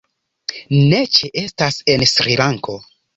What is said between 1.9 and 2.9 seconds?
en Srilanko.